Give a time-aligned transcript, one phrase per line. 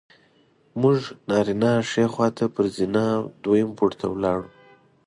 [0.81, 0.97] موږ
[1.29, 3.05] نارینه ښي خوا ته پر زینه
[3.43, 4.47] دویم پوړ ته ولاړو.